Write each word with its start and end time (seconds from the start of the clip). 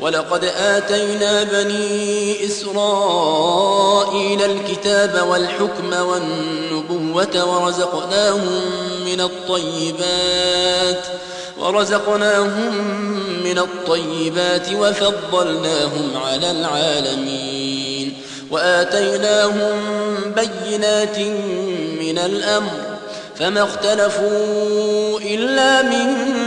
ولقد 0.00 0.44
آتينا 0.44 1.42
بني 1.42 2.46
إسرائيل 2.46 4.42
الكتاب 4.42 5.26
والحكم 5.28 5.92
والنبوة 5.92 7.44
ورزقناهم 7.44 8.60
من 9.06 9.20
الطيبات 9.20 11.04
ورزقناهم 11.58 12.74
من 13.44 13.58
الطيبات 13.58 14.66
وفضلناهم 14.72 16.10
على 16.26 16.50
العالمين 16.50 18.16
وآتيناهم 18.50 19.80
بينات 20.36 21.18
من 22.00 22.18
الأمر 22.18 22.70
فما 23.36 23.62
اختلفوا 23.62 25.20
إلا 25.20 25.82
من 25.82 26.34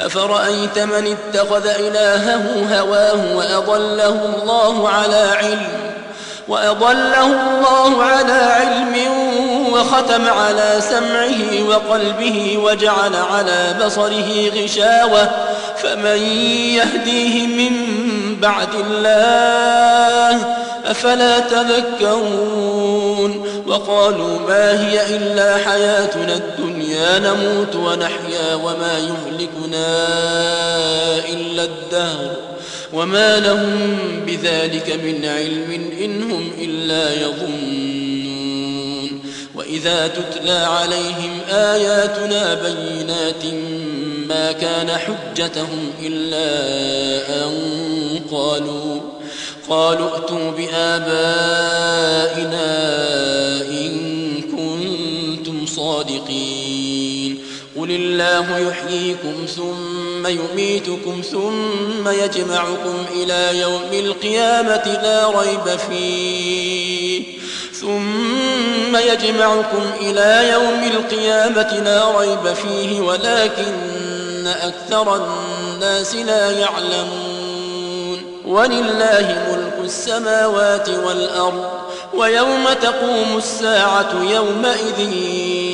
أفرأيت 0.00 0.78
من 0.78 1.16
اتخذ 1.16 1.66
إلهه 1.66 2.78
هواه 2.80 3.36
وأضله 3.36 4.34
الله 4.42 4.88
على 4.88 5.30
علم 5.36 5.94
وأضله 6.48 7.26
الله 7.26 8.04
على 8.04 8.32
علم 8.32 8.96
وختم 9.72 10.28
على 10.28 10.76
سمعه 10.80 11.68
وقلبه 11.68 12.58
وجعل 12.62 13.16
على 13.32 13.76
بصره 13.84 14.50
غشاوة 14.54 15.30
فمن 15.76 16.18
يهديه 16.74 17.46
من 17.46 17.72
بعد 18.40 18.68
الله 18.74 20.54
أفلا 20.84 21.40
تذكرون 21.40 22.84
وقالوا 23.66 24.38
ما 24.38 24.88
هي 24.88 25.16
إلا 25.16 25.56
حياتنا 25.56 26.34
الدنيا 26.34 27.18
نموت 27.18 27.76
ونحيا 27.76 28.54
وما 28.54 28.98
يهلكنا 28.98 29.86
إلا 31.28 31.64
الدهر 31.64 32.36
وما 32.92 33.40
لهم 33.40 33.88
بذلك 34.26 35.00
من 35.04 35.24
علم 35.24 35.90
إن 36.04 36.22
هم 36.22 36.50
إلا 36.58 37.14
يظنون 37.22 37.94
وإذا 39.54 40.08
تتلى 40.08 40.52
عليهم 40.52 41.40
آياتنا 41.50 42.54
بينات 42.54 43.44
ما 44.28 44.52
كان 44.52 44.90
حجتهم 44.90 45.90
إلا 46.02 46.48
أن 47.44 47.52
قالوا 48.32 49.00
قالوا 49.68 50.16
ائتوا 50.16 50.50
بآبائنا 50.50 51.14
إن 53.70 53.90
كنتم 54.42 55.66
صادقين. 55.66 57.38
قل 57.76 57.90
الله 57.90 58.58
يحييكم 58.58 59.46
ثم 59.56 60.26
يميتكم 60.26 61.22
ثم 61.32 62.08
يجمعكم 62.08 63.04
إلى 63.14 63.60
يوم 63.60 63.92
القيامة 63.92 65.00
لا 65.02 65.40
ريب 65.40 65.78
فيه. 65.88 67.22
ثم 67.80 68.96
يجمعكم 68.96 69.82
إلى 70.00 70.50
يوم 70.52 70.90
القيامة 70.96 71.80
لا 71.84 72.18
ريب 72.18 72.54
فيه 72.54 73.00
ولكن 73.00 74.03
أكثر 74.46 75.16
الناس 75.16 76.14
لا 76.14 76.50
يعلمون 76.50 78.22
ولله 78.46 79.46
ملك 79.50 79.84
السماوات 79.84 80.88
والأرض 80.88 81.64
ويوم 82.14 82.64
تقوم 82.82 83.36
الساعة 83.36 84.12
يومئذ 84.30 85.00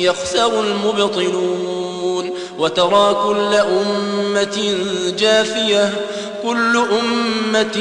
يخسر 0.01 0.61
المبطلون 0.61 2.29
وترى 2.59 3.13
كل 3.23 3.53
أمة 3.55 4.75
جاثية 5.17 5.93
كل 6.43 6.77
أمة 6.77 7.77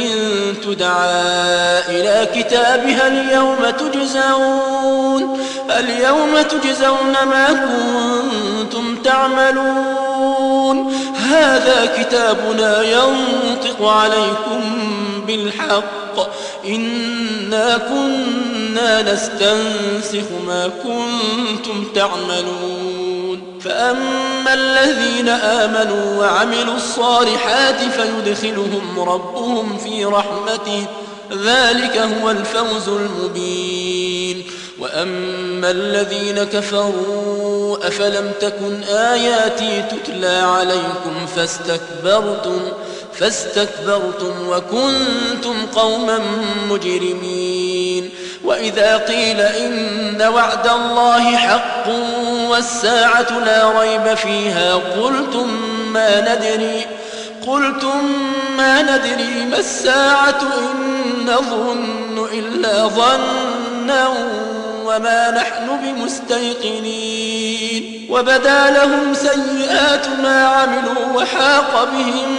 تدعى 0.64 1.80
إلى 1.88 2.28
كتابها 2.34 3.06
اليوم 3.06 3.70
تجزون 3.70 5.40
اليوم 5.78 6.42
تجزون 6.42 7.12
ما 7.12 7.46
كنتم 7.66 8.96
تعملون. 8.96 10.94
هذا 11.30 11.86
كتابنا 11.98 12.82
ينطق 12.82 13.88
عليكم 13.88 14.62
بالحق. 15.26 16.16
إنا 16.66 17.78
كنا 17.78 19.12
نستنسخ 19.12 20.28
ما 20.46 20.70
كنتم 20.82 21.84
تعملون. 21.94 22.99
فأما 23.64 24.54
الذين 24.54 25.28
آمنوا 25.28 26.18
وعملوا 26.18 26.74
الصالحات 26.76 27.80
فيدخلهم 27.80 29.00
ربهم 29.00 29.78
في 29.78 30.04
رحمته 30.04 30.86
ذلك 31.44 31.96
هو 31.96 32.30
الفوز 32.30 32.88
المبين 32.88 34.44
وأما 34.78 35.70
الذين 35.70 36.44
كفروا 36.44 37.88
أفلم 37.88 38.32
تكن 38.40 38.82
آياتي 38.82 39.82
تتلى 39.82 40.36
عليكم 40.36 41.26
فاستكبرتم 41.36 42.60
فاستكبرتم 43.18 44.48
وكنتم 44.48 45.66
قوما 45.74 46.20
مجرمين 46.68 48.10
وإذا 48.44 48.96
قيل 48.96 49.40
إن 49.40 50.22
وعد 50.34 50.68
الله 50.68 51.36
حق 51.36 51.88
والساعة 52.50 53.38
لا 53.44 53.80
ريب 53.80 54.14
فيها. 54.14 54.74
قلتم 54.74 55.48
ما 55.92 56.20
ندري 56.20 56.86
قلتم 57.46 58.12
ما 58.56 58.82
ندري 58.82 59.46
ما 59.50 59.58
الساعة 59.58 60.40
إن 60.58 60.74
نظن 61.26 62.28
إلا 62.32 62.86
ظنا 62.86 64.08
وما 64.84 65.30
نحن 65.30 65.78
بمستيقنين. 65.82 68.06
وبدا 68.10 68.70
لهم 68.70 69.14
سيئات 69.14 70.06
ما 70.22 70.46
عملوا 70.46 71.06
وحاق 71.14 71.88
بهم 71.92 72.30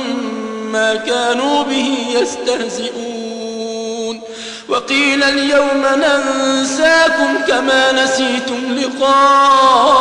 ما 0.72 0.96
كانوا 0.96 1.64
به 1.64 1.98
يستهزئون. 2.22 4.22
وقيل 4.70 5.24
اليوم 5.24 5.86
ننساكم 5.96 7.38
كما 7.48 7.92
نسيتم 7.92 8.76
لقاء 8.76 10.01